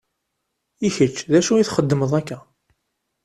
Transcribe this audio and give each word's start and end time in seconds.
I 0.87 0.89
kečči 0.95 1.25
d 1.31 1.33
acu 1.39 1.53
i 1.57 1.63
txeddmeḍ 1.65 2.11
akka? 2.19 2.39